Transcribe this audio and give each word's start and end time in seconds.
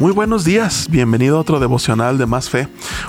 Muy 0.00 0.12
buenos 0.12 0.46
días, 0.46 0.88
bienvenido 0.88 1.36
a 1.36 1.40
otro 1.40 1.60
devocional 1.60 2.16
de 2.16 2.24
Más 2.24 2.48
Fe. 2.48 2.68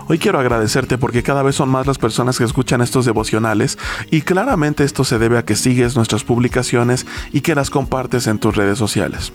Hoy 0.10 0.20
quiero 0.20 0.40
agradecerte 0.40 0.98
porque 0.98 1.24
cada 1.24 1.42
vez 1.42 1.56
son 1.56 1.70
más 1.70 1.88
las 1.88 1.98
personas 1.98 2.38
que 2.38 2.44
escuchan 2.44 2.82
estos 2.82 3.06
devocionales 3.06 3.78
y 4.10 4.24
claramente 4.24 4.84
esto 4.84 5.06
se 5.06 5.18
debe 5.18 5.38
a 5.38 5.46
que 5.46 5.56
sigues 5.56 5.96
nuestras 5.96 6.26
publicaciones 6.26 7.06
y 7.32 7.40
que 7.40 7.56
las 7.56 7.70
compartes 7.70 8.28
en 8.28 8.40
tus 8.40 8.58
redes 8.58 8.78
sociales. 8.78 9.32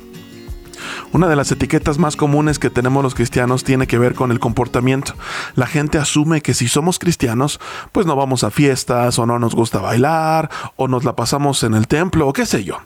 Una 1.17 1.29
de 1.29 1.37
las 1.37 1.51
etiquetas 1.51 1.97
más 1.99 2.15
comunes 2.15 2.59
que 2.59 2.69
tenemos 2.69 3.03
los 3.03 3.15
cristianos 3.15 3.65
tiene 3.65 3.87
que 3.87 3.99
ver 3.99 4.15
con 4.15 4.33
el 4.33 4.39
comportamiento. 4.39 5.15
La 5.55 5.67
gente 5.67 5.97
asume 5.97 6.43
que 6.43 6.53
si 6.53 6.69
somos 6.69 6.99
cristianos, 6.99 7.59
pues 7.91 8.05
no 8.05 8.17
vamos 8.17 8.45
a 8.45 8.51
fiestas 8.51 9.19
o 9.19 9.25
no 9.25 9.39
nos 9.39 9.55
gusta 9.55 9.79
bailar 9.79 10.51
o 10.77 10.89
nos 10.89 11.05
la 11.05 11.17
pasamos 11.17 11.63
en 11.63 11.73
el 11.73 11.89
templo 11.89 12.29
o 12.29 12.35
qué 12.35 12.45
sé 12.45 12.65
yo. 12.65 12.83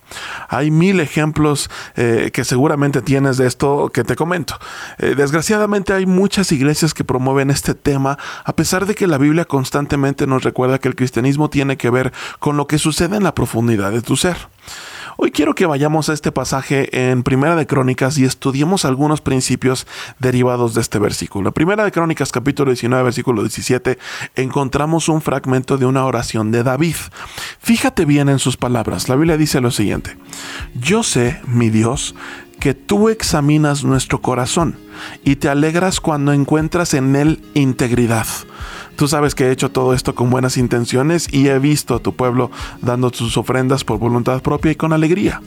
Hay 0.48 0.70
mil 0.70 1.00
ejemplos 1.00 1.70
eh, 1.96 2.30
que 2.32 2.45
seguramente 2.45 3.02
tienes 3.02 3.36
de 3.36 3.48
esto 3.48 3.91
que 3.92 4.05
te 4.05 4.14
comento. 4.14 4.60
Eh, 4.98 5.16
desgraciadamente 5.16 5.92
hay 5.92 6.06
muchas 6.06 6.52
iglesias 6.52 6.94
que 6.94 7.02
promueven 7.02 7.50
este 7.50 7.74
tema 7.74 8.16
a 8.44 8.52
pesar 8.55 8.86
de 8.86 8.94
que 8.94 9.08
la 9.08 9.19
Biblia 9.19 9.44
constantemente 9.44 10.28
nos 10.28 10.44
recuerda 10.44 10.78
que 10.78 10.86
el 10.86 10.94
cristianismo 10.94 11.50
tiene 11.50 11.77
que 11.77 11.91
ver 11.91 12.12
con 12.38 12.56
lo 12.56 12.69
que 12.69 12.78
sucede 12.78 13.16
en 13.16 13.24
la 13.24 13.34
profundidad 13.34 13.91
de 13.91 14.02
tu 14.02 14.16
ser. 14.16 14.36
Hoy 15.23 15.33
quiero 15.33 15.55
que 15.55 15.66
vayamos 15.66 16.09
a 16.09 16.15
este 16.15 16.33
pasaje 16.33 17.10
en 17.10 17.23
Primera 17.23 17.55
de 17.55 17.66
Crónicas 17.66 18.16
y 18.16 18.24
estudiemos 18.24 18.87
algunos 18.87 19.20
principios 19.20 19.87
derivados 20.19 20.73
de 20.73 20.80
este 20.80 20.98
versículo. 20.98 21.52
Primera 21.52 21.84
de 21.84 21.92
Crónicas 21.92 22.33
capítulo 22.33 22.70
19 22.70 23.05
versículo 23.05 23.42
17 23.42 23.98
encontramos 24.34 25.11
un 25.11 25.20
fragmento 25.20 25.77
de 25.77 25.84
una 25.84 26.06
oración 26.06 26.51
de 26.52 26.62
David. 26.62 26.97
Fíjate 27.59 28.06
bien 28.06 28.30
en 28.30 28.38
sus 28.38 28.56
palabras. 28.56 29.11
La 29.11 29.16
Biblia 29.16 29.37
dice 29.37 29.61
lo 29.61 29.70
siguiente. 29.70 30.16
Yo 30.75 31.02
sé, 31.02 31.39
mi 31.47 31.69
Dios, 31.69 32.14
que 32.59 32.73
tú 32.73 33.11
examinas 33.11 33.84
nuestro 33.84 34.22
corazón 34.22 34.78
y 35.22 35.37
te 35.37 35.50
alegras 35.50 36.00
cuando 36.00 36.33
encuentras 36.33 36.94
en 36.94 37.14
él 37.14 37.42
integridad. 37.53 38.27
Tú 39.01 39.09
sabes 39.09 39.34
que 39.34 39.47
he 39.47 39.51
hecho 39.51 39.70
todo 39.70 39.95
esto 39.95 40.15
con 40.15 40.29
buenas 40.29 40.59
intenciones 40.59 41.33
y 41.33 41.48
he 41.48 41.59
visto 41.59 41.95
a 41.95 42.01
tu 42.01 42.15
pueblo 42.15 42.51
dando 42.83 43.09
sus 43.09 43.39
ofrendas 43.39 43.83
por 43.83 43.98
voluntad 43.98 44.43
propia 44.43 44.73
y 44.73 44.75
con 44.75 44.93
alegría. 44.93 45.41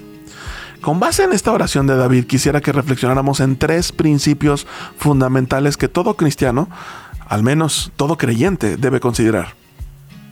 Con 0.81 0.99
base 0.99 1.21
en 1.21 1.33
esta 1.33 1.51
oración 1.51 1.85
de 1.85 1.95
David, 1.95 2.25
quisiera 2.25 2.61
que 2.61 2.71
reflexionáramos 2.71 3.41
en 3.41 3.57
tres 3.57 3.91
principios 3.91 4.65
fundamentales 4.97 5.77
que 5.77 5.87
todo 5.87 6.15
cristiano, 6.15 6.67
al 7.27 7.43
menos 7.43 7.91
todo 7.95 8.17
creyente, 8.17 8.75
debe 8.75 8.99
considerar. 8.99 9.53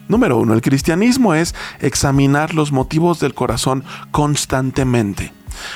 Número 0.08 0.38
uno, 0.38 0.56
el 0.56 0.62
cristianismo 0.62 1.36
es 1.36 1.54
examinar 1.80 2.56
los 2.56 2.72
motivos 2.72 3.20
del 3.20 3.36
corazón 3.36 3.84
constantemente. 4.10 5.32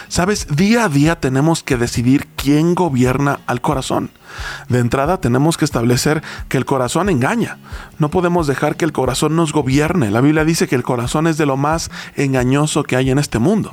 Sabes, 0.07 0.47
día 0.55 0.85
a 0.85 0.89
día 0.89 1.19
tenemos 1.19 1.63
que 1.63 1.77
decidir 1.77 2.27
quién 2.35 2.75
gobierna 2.75 3.39
al 3.47 3.61
corazón. 3.61 4.11
De 4.69 4.79
entrada 4.79 5.19
tenemos 5.19 5.57
que 5.57 5.65
establecer 5.65 6.21
que 6.49 6.57
el 6.57 6.65
corazón 6.65 7.09
engaña. 7.09 7.57
No 7.99 8.09
podemos 8.09 8.47
dejar 8.47 8.75
que 8.75 8.85
el 8.85 8.91
corazón 8.91 9.35
nos 9.35 9.53
gobierne. 9.53 10.11
La 10.11 10.21
Biblia 10.21 10.45
dice 10.45 10.67
que 10.67 10.75
el 10.75 10.83
corazón 10.83 11.27
es 11.27 11.37
de 11.37 11.45
lo 11.45 11.57
más 11.57 11.91
engañoso 12.15 12.83
que 12.83 12.95
hay 12.95 13.11
en 13.11 13.19
este 13.19 13.39
mundo. 13.39 13.71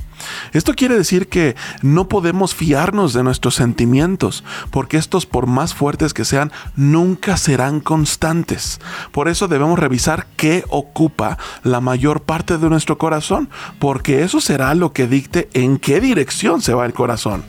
Esto 0.53 0.75
quiere 0.75 0.97
decir 0.97 1.29
que 1.29 1.57
no 1.83 2.09
podemos 2.09 2.55
fiarnos 2.55 3.13
de 3.13 3.23
nuestros 3.23 3.55
sentimientos, 3.55 4.45
porque 4.71 4.97
estos 4.97 5.27
por 5.27 5.47
más 5.47 5.75
fuertes 5.75 6.15
que 6.15 6.25
sean, 6.25 6.53
nunca 6.77 7.37
serán 7.37 7.81
constantes. 7.81 8.81
Por 9.13 9.29
eso 9.29 9.49
debemos 9.49 9.79
revisar 9.79 10.27
qué 10.37 10.65
ocupa 10.69 11.39
la 11.63 11.81
mayor 11.81 12.23
parte 12.23 12.59
de 12.59 12.69
nuestro 12.69 12.99
corazón, 12.99 13.49
porque 13.79 14.23
eso 14.23 14.41
será 14.41 14.75
lo 14.75 14.93
que 14.93 15.07
dicte 15.07 15.49
en 15.55 15.79
qué 15.79 16.01
dirección 16.01 16.61
se 16.61 16.75
va 16.75 16.87
el 16.87 16.93
corazón. 16.93 17.45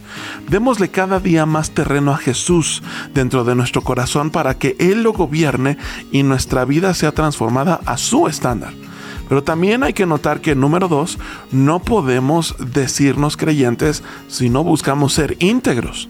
Démosle 0.50 0.90
cada 0.90 1.20
día 1.20 1.46
más 1.46 1.72
terreno 1.72 2.12
a 2.12 2.18
Jesús 2.18 2.84
dentro 3.14 3.44
de 3.44 3.56
nuestro 3.56 3.82
corazón 3.82 4.30
para 4.30 4.56
que 4.56 4.76
Él 4.80 5.04
lo 5.04 5.14
gobierne 5.14 5.78
y 6.12 6.24
nuestra 6.24 6.66
vida 6.66 6.94
sea 6.94 7.12
transformada 7.12 7.80
a 7.86 7.98
su 7.98 8.28
estándar. 8.28 8.74
Pero 9.30 9.44
también 9.44 9.84
hay 9.84 9.94
que 9.94 10.06
notar 10.06 10.42
que, 10.42 10.56
número 10.56 10.88
dos, 10.88 11.18
no 11.52 11.80
podemos 11.80 12.56
decirnos 12.60 13.38
creyentes 13.38 14.04
si 14.28 14.50
no 14.50 14.64
buscamos 14.64 15.14
ser 15.14 15.38
íntegros. 15.40 16.10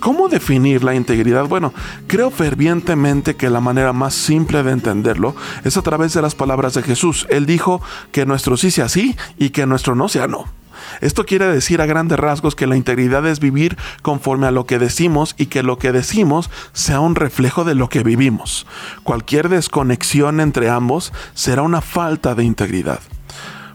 ¿Cómo 0.00 0.28
definir 0.28 0.82
la 0.82 0.96
integridad? 0.96 1.46
Bueno, 1.46 1.72
creo 2.08 2.32
fervientemente 2.32 3.36
que 3.36 3.48
la 3.50 3.60
manera 3.60 3.92
más 3.92 4.14
simple 4.14 4.64
de 4.64 4.72
entenderlo 4.72 5.36
es 5.62 5.76
a 5.76 5.82
través 5.82 6.12
de 6.12 6.22
las 6.22 6.34
palabras 6.34 6.74
de 6.74 6.82
Jesús. 6.82 7.24
Él 7.30 7.46
dijo 7.46 7.80
que 8.10 8.26
nuestro 8.26 8.56
sí 8.56 8.72
sea 8.72 8.88
sí 8.88 9.16
y 9.38 9.50
que 9.50 9.64
nuestro 9.64 9.94
no 9.94 10.08
sea 10.08 10.26
no. 10.26 10.61
Esto 11.00 11.24
quiere 11.24 11.46
decir 11.46 11.80
a 11.80 11.86
grandes 11.86 12.18
rasgos 12.18 12.54
que 12.54 12.66
la 12.66 12.76
integridad 12.76 13.26
es 13.26 13.40
vivir 13.40 13.76
conforme 14.02 14.46
a 14.46 14.50
lo 14.50 14.66
que 14.66 14.78
decimos 14.78 15.34
y 15.38 15.46
que 15.46 15.62
lo 15.62 15.78
que 15.78 15.92
decimos 15.92 16.50
sea 16.72 17.00
un 17.00 17.14
reflejo 17.14 17.64
de 17.64 17.74
lo 17.74 17.88
que 17.88 18.02
vivimos. 18.02 18.66
Cualquier 19.02 19.48
desconexión 19.48 20.40
entre 20.40 20.68
ambos 20.70 21.12
será 21.34 21.62
una 21.62 21.80
falta 21.80 22.34
de 22.34 22.44
integridad. 22.44 23.00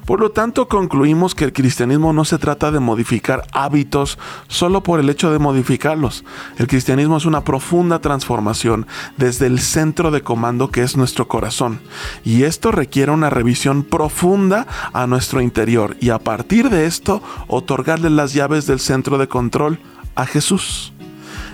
Por 0.07 0.21
lo 0.21 0.31
tanto, 0.31 0.69
concluimos 0.69 1.35
que 1.35 1.43
el 1.43 1.51
cristianismo 1.51 2.13
no 2.13 2.23
se 2.23 2.37
trata 2.37 2.71
de 2.71 2.79
modificar 2.79 3.45
hábitos 3.51 4.17
solo 4.47 4.81
por 4.81 5.01
el 5.01 5.09
hecho 5.09 5.33
de 5.33 5.37
modificarlos. 5.37 6.23
El 6.57 6.67
cristianismo 6.67 7.17
es 7.17 7.25
una 7.25 7.43
profunda 7.43 7.99
transformación 7.99 8.87
desde 9.17 9.47
el 9.47 9.59
centro 9.59 10.09
de 10.09 10.21
comando 10.21 10.71
que 10.71 10.81
es 10.81 10.95
nuestro 10.95 11.27
corazón. 11.27 11.81
Y 12.23 12.43
esto 12.43 12.71
requiere 12.71 13.11
una 13.11 13.29
revisión 13.29 13.83
profunda 13.83 14.65
a 14.93 15.07
nuestro 15.07 15.41
interior 15.41 15.97
y 15.99 16.11
a 16.11 16.19
partir 16.19 16.69
de 16.69 16.85
esto 16.85 17.21
otorgarle 17.49 18.09
las 18.09 18.31
llaves 18.31 18.65
del 18.65 18.79
centro 18.79 19.17
de 19.17 19.27
control 19.27 19.77
a 20.15 20.25
Jesús. 20.25 20.93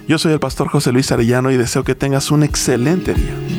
Yo 0.07 0.19
soy 0.19 0.31
el 0.31 0.39
pastor 0.39 0.67
José 0.67 0.91
Luis 0.91 1.11
Arellano 1.11 1.49
y 1.49 1.57
deseo 1.57 1.83
que 1.83 1.95
tengas 1.95 2.29
un 2.29 2.43
excelente 2.43 3.15
día. 3.15 3.52